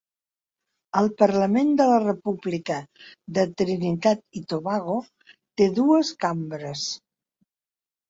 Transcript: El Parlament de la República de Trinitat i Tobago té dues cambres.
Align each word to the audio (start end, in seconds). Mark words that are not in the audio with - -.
El 1.01 1.09
Parlament 1.19 1.69
de 1.81 1.87
la 1.89 1.99
República 2.05 2.79
de 3.37 3.45
Trinitat 3.63 4.25
i 4.43 4.45
Tobago 4.57 4.99
té 5.39 5.71
dues 5.81 6.17
cambres. 6.29 6.93